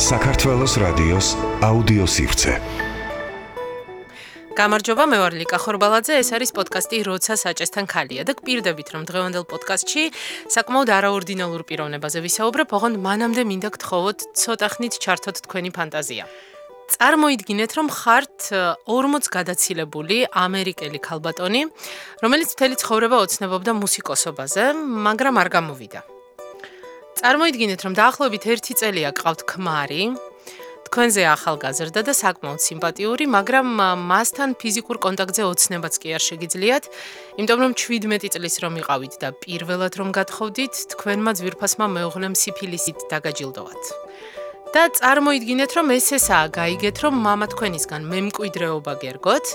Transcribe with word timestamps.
საქართველოს 0.00 0.74
რადიოს 0.80 1.26
აუდიო 1.60 2.06
სივრცე. 2.08 2.52
გამარჯობა, 4.56 5.04
მე 5.12 5.18
ვარ 5.20 5.34
ლიკა 5.36 5.58
ხორბალაძე, 5.60 6.14
ეს 6.24 6.30
არის 6.32 6.50
პოდკასტი 6.56 6.96
როცა 7.04 7.36
საჭესთან 7.36 7.84
ხალია 7.84 8.24
და 8.24 8.32
გპირდებით 8.40 8.88
რომ 8.96 9.02
დღევანდელ 9.04 9.44
პოდკასტში 9.44 10.04
საკმაოდ 10.56 10.88
არაორდინალურ 10.96 11.62
პიროვნებაზე 11.68 12.18
ვისაუბრებ, 12.24 12.68
ოღონდ 12.80 12.96
მანამდე 12.96 13.42
მინდა 13.44 13.68
გთხოვოთ 13.76 14.18
ცოტა 14.40 14.68
ხნით 14.72 14.94
ჩართოთ 15.04 15.36
თქვენი 15.44 15.70
ფანტაზია. 15.76 16.24
წარმოიდგინეთ, 16.96 17.70
რომ 17.76 17.86
ხართ 17.92 18.36
40 18.88 19.28
გადაცილებული 19.36 20.16
ამერიკელი 20.32 20.98
ქალბატონი, 20.98 21.62
რომელიც 22.24 22.48
მთელი 22.56 22.74
ცხოვრება 22.80 23.16
ოცნებობდა 23.20 23.72
მუსიკოსობაზე, 23.76 24.64
მაგრამ 24.80 25.34
არ 25.44 25.48
გამოვიდა. 25.60 26.19
წარმოიდგინეთ, 27.19 27.79
რომ 27.85 27.93
დაახლოებით 27.95 28.43
1 28.53 28.79
წელია 28.79 29.09
გყავთ 29.15 29.41
ქმარი. 29.49 30.03
თქვენზე 30.85 31.21
ახალგაზრდა 31.27 32.01
და 32.07 32.13
საკმაოდ 32.15 32.61
სიმპათიური, 32.61 33.25
მაგრამ 33.27 33.67
მასთან 34.11 34.49
ფიზიკურ 34.61 34.97
კონტაქტზე 35.05 35.43
ოცნებაც 35.43 35.93
კი 35.99 36.13
არ 36.15 36.23
შეგიძლიათ, 36.29 36.83
იმიტომ 37.41 37.59
რომ 37.65 37.71
17 37.75 38.29
წლის 38.35 38.55
რომ 38.63 38.73
იყავით 38.79 39.13
და 39.19 39.29
პირველად 39.43 39.93
რომ 39.99 40.09
გათხოვდით, 40.15 40.73
თქვენმა 40.93 41.31
ძვირფასმა 41.39 41.85
მეუღლემ 41.95 42.35
სიფილისით 42.41 42.97
დაგაჯილდოვათ. 43.11 43.83
და 44.75 44.91
წარმოიდგინეთ, 44.91 45.71
რომ 45.77 45.87
ეს 45.95 46.07
ესაა, 46.19 46.51
გაიგეთ, 46.51 46.95
რომ 47.03 47.13
мама 47.27 47.47
თქვენისგან 47.47 48.01
მემკვიდრეობა 48.11 48.93
გერგოთ 49.03 49.45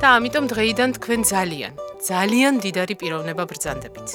და 0.00 0.06
ამიტომ 0.20 0.44
დღეიდან 0.52 0.90
თქვენ 1.00 1.20
ძალიან, 1.32 1.72
ძალიან 2.04 2.54
დიდარი 2.60 2.94
პიროვნება 3.00 3.44
ბრძანდებით. 3.48 4.08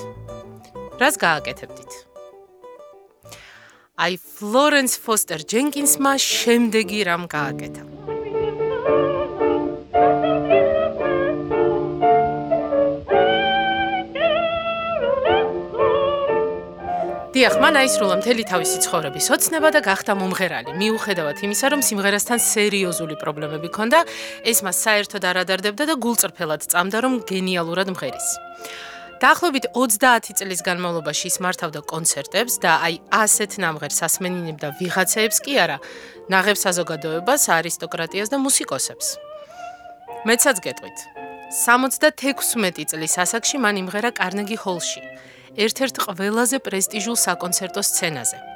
რას 1.02 1.16
გააკეთებდით? 1.18 2.07
აი 3.99 4.15
ფლორენს 4.39 4.95
ფოსტერ 5.03 5.43
ჯენკინსმა 5.51 6.13
შემდეგი 6.23 7.01
რამ 7.09 7.25
გააკეთა. 7.27 7.83
დიახ, 17.35 17.55
მან 17.63 17.75
აისრულა 17.83 18.15
მთელი 18.23 18.43
თავისი 18.51 18.79
ცხოვრების 18.87 19.27
ოცნება 19.35 19.69
და 19.75 19.81
გახდა 19.83 20.15
მომღერალი. 20.15 20.79
მიუხედავად 20.79 21.43
იმისა, 21.43 21.67
რომ 21.75 21.83
სიმღერასთან 21.87 22.39
სერიოზული 22.39 23.15
პრობლემები 23.19 23.67
ჰქონდა, 23.71 23.99
ეს 24.47 24.59
მას 24.67 24.77
საერთოდ 24.87 25.23
არ 25.23 25.37
ადარდებდა 25.43 25.85
და 25.91 25.95
გულწრფელად 26.03 26.63
წამდა, 26.71 26.99
რომ 27.03 27.15
გენიალურად 27.27 27.95
მღერის. 27.95 28.29
დაახლოებით 29.19 29.67
30 29.75 30.39
წლის 30.39 30.61
განმავლობაში 30.63 31.27
ის 31.31 31.37
მართავდა 31.43 31.81
კონცერტებს 31.91 32.59
და 32.63 32.79
აი 32.87 32.99
ასეთ 33.11 33.57
ნამღერს 33.65 33.99
ასმენინებდა 34.07 34.69
ვიღაცეებს 34.79 35.39
კი 35.43 35.55
არა, 35.59 35.79
ნაღებ 36.31 36.59
საზოგადოებას, 36.63 37.43
არისტოკრატიას 37.59 38.31
და 38.31 38.39
მუსიკოსებს. 38.39 39.07
მეცაც 40.29 40.57
გეტყვით. 40.63 40.99
76 41.51 42.87
წლის 42.91 43.15
ასაკში 43.25 43.59
მან 43.59 43.83
იმღერა 43.83 44.11
კარნეგი 44.21 44.57
ჰოლში, 44.63 45.03
ერთ-ერთ 45.65 45.97
ყველაზე 46.05 46.57
პრესტიჟულ 46.63 47.17
საკონცერტო 47.27 47.83
სცენაზე. 47.83 48.48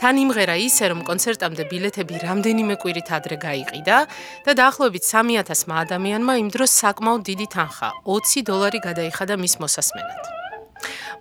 თან 0.00 0.14
იმღერა 0.24 0.56
ისე, 0.58 0.90
რომ 0.90 1.00
კონცერტამდე 1.06 1.64
ბილეთები 1.70 2.14
რამდენიმე 2.26 2.74
კვირით 2.82 3.08
ადრე 3.14 3.36
გაიყიდა 3.38 3.96
და 4.44 4.52
დაახლოებით 4.58 5.04
3000-მა 5.06 5.74
ადამიანმა 5.86 6.34
იმ 6.42 6.48
დროს 6.54 6.70
საკმაოდ 6.82 7.22
დიდი 7.30 7.46
თანხა, 7.54 7.90
20 8.02 8.42
დოლარი 8.50 8.78
გადაიხადა 8.82 9.34
მის 9.38 9.54
მოსასმენად. 9.62 10.22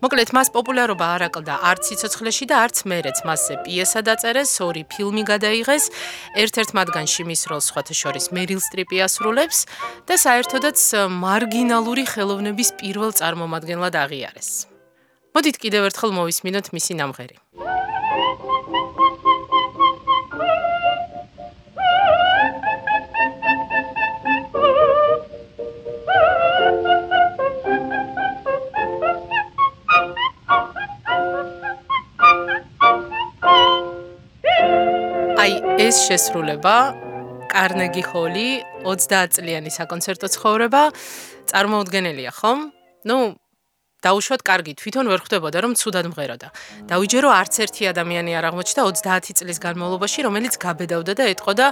მოკლედ, 0.03 0.29
მას 0.35 0.49
პოპულარობა 0.51 1.05
არ 1.15 1.21
აკლდა 1.29 1.55
არც 1.69 1.81
სიცოცხლეში 1.87 2.45
და 2.51 2.55
არც 2.65 2.77
მერეც. 2.91 3.17
მასზე 3.23 3.55
პიესა 3.63 3.99
დაწერეს, 4.03 4.51
ორი 4.59 4.83
ფილმი 4.83 5.23
გადაიღეს, 5.31 5.85
ერთ-ერთ 6.43 6.69
მათგანში 6.75 7.23
მის 7.29 7.41
როლს 7.47 7.71
სხვათა 7.71 7.95
შორის 8.01 8.25
მერილ 8.35 8.59
სტრიპი 8.59 8.97
ასრულებს 9.07 9.59
და 10.03 10.15
საერთოდაც 10.19 10.79
მარგინალური 11.23 12.03
ხელოვნების 12.03 12.69
პირველ 12.83 13.15
წარმომადგენლად 13.15 13.95
აღიარეს. 14.03 14.49
მოდით 15.33 15.55
კიდევ 15.63 15.81
ერთხელ 15.87 16.11
მოვისმინოთ 16.19 16.67
მისი 16.75 16.93
ნამღერი. 16.99 17.37
ეს 35.83 35.97
შესრულება 36.07 36.75
კარნეგი 37.51 38.03
ჰოლი 38.07 38.49
30 38.87 39.33
წლიანი 39.35 39.71
საკონცერტო 39.75 40.27
ცხოვრება 40.31 40.83
წარმოუდგენელია 41.51 42.31
ხომ? 42.39 42.59
ну 43.03 43.35
დაუშვათ 44.03 44.41
კარგი 44.47 44.73
თვითონ 44.79 45.11
ვერ 45.11 45.19
ხვდებოდა 45.23 45.57
რომ 45.63 45.73
ცუდად 45.75 46.07
მღეროდა. 46.11 46.47
დაუჯერო 46.87 47.29
არც 47.35 47.53
ერთი 47.67 47.83
ადამიანი 47.91 48.31
არ 48.31 48.45
აღმოჩნდა 48.51 48.81
30 48.95 49.35
წლის 49.43 49.59
განმავლობაში 49.59 50.19
რომელიც 50.27 50.53
გაბედავდა 50.63 51.13
და 51.19 51.23
ეთყოდა 51.35 51.67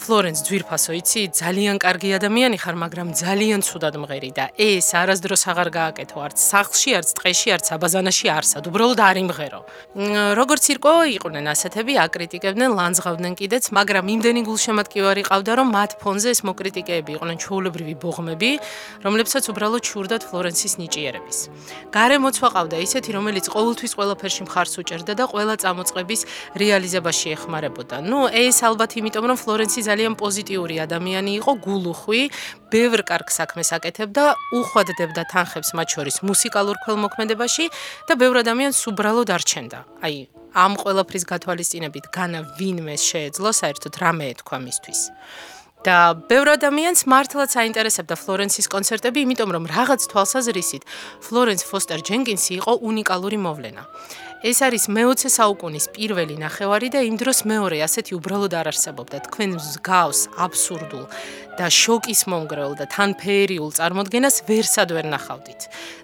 ფლორენს 0.00 0.40
ძვირფასო 0.48 0.92
იცი 0.96 1.22
ძალიან 1.36 1.76
კარგი 1.84 2.10
ადამიანი 2.16 2.56
ხარ 2.62 2.76
მაგრამ 2.80 3.08
ძალიან 3.20 3.60
ცუდად 3.60 3.94
მღერი 4.00 4.30
და 4.38 4.44
ეს 4.56 4.88
არასდროს 4.96 5.44
აღარ 5.52 5.68
გააკეთო 5.76 6.18
არც 6.26 6.38
სახლში 6.40 6.90
არც 6.98 7.08
ტყეში 7.20 7.48
არც 7.56 7.66
აბაზანაში 7.76 8.26
არსად 8.32 8.64
უბრალოდ 8.70 9.00
არ 9.08 9.16
იმღერო 9.24 9.60
როგორც 10.40 10.64
ირკო 10.72 10.94
იყვნენ 11.20 11.46
ასეთები 11.52 11.94
აკრიტიკებდნენ 12.06 12.70
ლანძღავდნენ 12.80 13.34
კიდეც 13.40 13.64
მაგრამ 13.76 14.06
იმდენი 14.14 14.40
გულშემატკივარი 14.48 15.22
ყავდა 15.28 15.52
რომ 15.60 15.68
მათ 15.76 15.90
ფონზე 16.00 16.28
ეს 16.34 16.40
მოკრიტიკეები 16.48 17.10
იყვნენ 17.20 17.38
ჩაოლებრივი 17.44 17.94
ბოღმები 18.00 18.50
რომლებსაც 19.04 19.44
უბრალოდ 19.52 19.82
ჩურდათ 19.84 20.22
ფლორენსის 20.30 20.74
ნიჭიერების. 20.80 21.38
გარემოცვა 21.92 22.48
ყავდა 22.54 22.76
ისეთი 22.86 23.10
რომელიც 23.18 23.46
ყოველთვის 23.52 23.92
ყველაფერში 23.98 24.42
მხარს 24.48 24.74
უჭერდა 24.80 25.12
და 25.20 25.24
ყველა 25.32 25.54
წამოწყების 25.62 26.20
რეალიზებაში 26.62 27.26
ეხმარებოდა. 27.36 27.96
ნუ 28.10 28.18
ეს 28.30 28.56
ალბათ 28.64 28.90
იმიტომ 29.00 29.24
რომ 29.30 29.38
ფლორენსი 29.44 29.80
ძალიან 29.90 30.14
პოზიტიური 30.22 30.76
ადამიანი 30.86 31.32
იყო, 31.40 31.52
გულუხვი, 31.66 32.20
ბევრ 32.72 32.98
კარგ 33.10 33.28
საქმეს 33.34 33.70
აკეთებდა, 33.76 34.24
უხვადდებდა 34.58 35.22
თანხებს 35.32 35.70
მათ 35.76 35.88
შორის 35.94 36.16
მუსიკალურ 36.30 36.76
ქველმოქმედებაში 36.84 37.66
და 38.08 38.12
ბევრ 38.20 38.36
ადამიანს 38.44 38.78
უბრალოდ 38.90 39.28
არჩენდა. 39.36 39.78
აი, 40.06 40.16
ამ 40.54 40.72
ყველაფრის 40.82 41.24
გათვალისწინებით 41.30 42.04
განა 42.14 42.40
ვინმე 42.58 42.96
შეეძლო 42.98 43.50
საერთოდ 43.60 43.94
რამე 44.02 44.24
ეთქვა 44.34 44.58
მისთვის. 44.66 45.00
და 45.80 46.12
ბევრ 46.28 46.60
ადამიანს 46.60 47.08
მართლაც 47.08 47.56
აინტერესებდა 47.56 48.14
ფლორენსის 48.20 48.68
კონცერტები, 48.68 49.24
იმიტომ 49.24 49.50
რომ 49.56 49.64
რაღაც 49.72 50.00
თვალსაზრისით 50.12 50.82
ფლორენს 51.24 51.64
ფოსტერ 51.64 52.00
ჯენკინსი 52.04 52.52
იყო 52.60 52.72
უნიკალური 52.84 53.38
მოვლენა. 53.40 53.82
ეს 54.40 54.62
არის 54.64 54.88
მე-20 54.88 55.28
საუკუნის 55.36 55.86
პირველი 55.92 56.40
ნახევარი 56.40 56.88
და 56.88 57.04
იმ 57.04 57.16
დროს 57.20 57.44
მეორე 57.44 57.84
ასეთი 57.84 58.16
უბრალოდ 58.16 58.52
არ 58.56 58.72
არსებობდა. 58.72 59.16
თქვენ 59.28 59.50
მსგავს 59.60 60.20
აბსურდულ 60.40 61.04
და 61.60 61.66
შოკის 61.68 62.24
მომგრეულ 62.24 62.74
და 62.80 62.86
თანფერიულ 62.88 63.70
წარმოდგენას 63.76 64.36
ვერსად 64.48 64.88
ვერ 64.96 65.06
ნახავდით. 65.12 65.60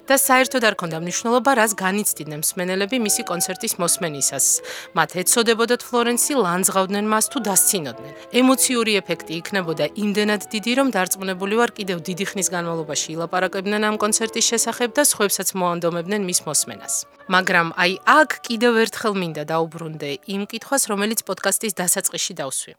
და 0.07 0.15
საერთოდ 0.23 0.63
არ 0.69 0.75
ქონდა 0.79 0.99
მნიშვნელობა, 1.03 1.51
რას 1.59 1.73
განიცდიდნენ 1.75 2.41
მსმენელები 2.45 2.97
მისი 3.07 3.23
კონცერტის 3.27 3.75
მოსმენისას. 3.83 4.47
მათ 4.95 5.11
ეცოდებოდათ 5.23 5.83
ფლორენსი, 5.83 6.33
ლანძღავდნენ 6.45 7.05
მას 7.11 7.27
თუ 7.33 7.39
დასცინოდნენ. 7.49 8.13
ემოციური 8.41 8.93
ეფექტი 9.03 9.33
იქნებოდა 9.41 9.85
იმდენად 9.99 10.43
დიდი, 10.53 10.73
რომ 10.79 10.89
დარწმუნებული 10.95 11.55
ვარ, 11.59 11.71
კიდევ 11.79 11.99
დიდი 12.07 12.25
ხნის 12.31 12.49
განმავლობაში 12.55 13.09
ილაპარაკებდნენ 13.17 13.83
ამ 13.89 13.97
კონცერტის 13.99 14.45
შესახებ 14.51 14.91
და 14.95 15.03
სხვებსაც 15.11 15.49
მოანდომებდნენ 15.59 16.23
მის 16.23 16.41
მოსმენას. 16.47 16.95
მაგრამ 17.27 17.75
აი 17.75 17.93
აქ 18.07 18.31
კიდევ 18.47 18.75
ერთხელ 18.87 19.15
მინდა 19.19 19.43
დაუბრუნდე 19.51 20.11
იმ 20.31 20.43
კითხვას, 20.47 20.83
რომელიც 20.87 21.21
პოდკასტის 21.27 21.75
დასაწყისში 21.75 22.35
დავსვი. 22.39 22.73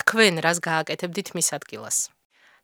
თქვენ 0.00 0.40
რას 0.40 0.58
გააკეთებდით 0.64 1.28
მის 1.36 1.48
ადგილას? 1.52 2.08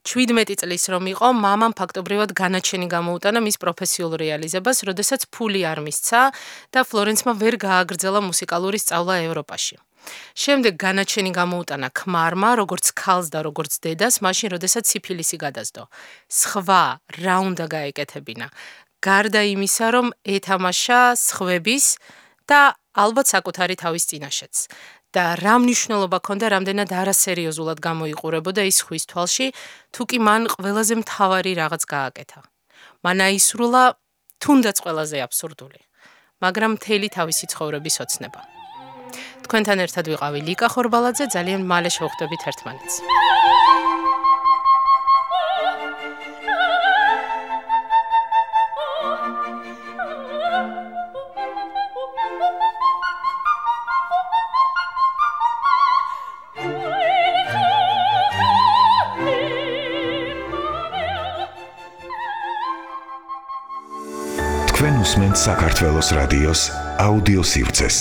17 0.00 0.56
წლის 0.65 0.85
რომ 0.89 1.05
იყო, 1.12 1.29
მამამ 1.45 1.77
ფაქტობრივად 1.77 2.33
განაჩენი 2.33 2.89
გამოუტანა 2.89 3.41
მის 3.45 3.56
პროფესიულ 3.61 4.17
რეალიზებას, 4.17 4.79
როდესაც 4.89 5.29
ფული 5.29 5.61
არ 5.69 5.85
მისცა 5.85 6.21
და 6.73 6.81
ფლორენცმა 6.89 7.33
ვერ 7.37 7.55
გააგრძელა 7.69 8.21
მუსიკალური 8.25 8.79
სწავლა 8.81 9.15
ევროპაში. 9.29 9.77
შემდეგ 10.33 10.75
განაჩენი 10.81 11.31
გამოუტანა 11.37 11.89
ქმარმა, 11.93 12.50
როგორც 12.56 12.87
ქალს 12.97 13.29
და 13.29 13.45
როგორც 13.45 13.73
დედას, 13.85 14.25
მაშინ 14.25 14.56
როდესაც 14.56 14.85
სიფილისი 14.89 15.37
გადასდო. 15.45 15.83
სხვა 16.33 16.83
რა 17.21 17.37
უნდა 17.45 17.65
გაეკეთებინა? 17.69 18.49
გარდა 19.00 19.43
იმისა, 19.55 19.87
რომ 19.97 20.06
ეთამაშა 20.25 21.00
სხვების 21.17 21.87
და 22.49 22.61
ალბათ 22.94 23.26
საკუთარი 23.35 23.75
თავის 23.81 24.05
წინაშეც. 24.11 24.56
და 25.11 25.35
რა 25.43 25.58
მნიშვნელობა 25.58 26.19
ქონდა 26.23 26.47
რამდენად 26.55 26.91
არასერიოზულად 26.94 27.79
გამოიყურებოდა 27.82 28.62
ის 28.70 28.79
ხვის 28.87 29.05
თვალში, 29.11 29.47
თუ 29.91 30.02
კი 30.06 30.19
მან 30.23 30.43
ყველაზე 30.55 30.94
მთავარი 31.02 31.52
რაღაც 31.58 31.82
გააკეთა. 31.82 32.41
მან 33.02 33.19
აისრულა 33.26 33.82
თუნდაც 34.38 34.76
ყველაზე 34.87 35.17
აბსურდული, 35.26 35.81
მაგრამ 36.38 36.70
მთელი 36.79 37.08
თავისი 37.11 37.44
ცხოვრების 37.52 37.97
ოცნება. 38.06 38.41
თქვენთან 39.44 39.79
ერთად 39.82 40.05
ვიყავი 40.14 40.41
ლიკა 40.47 40.69
ხორბალაძე, 40.70 41.25
ძალიან 41.35 41.67
მალე 41.67 41.91
შევხვდებით 41.91 42.43
ერთმანეთს. 42.50 42.94
თქვენ 64.80 64.96
უსმენთ 65.04 65.36
საქართველოს 65.40 66.10
რადიოს 66.18 66.62
აუდიო 67.06 67.44
სივრცეს. 67.52 67.98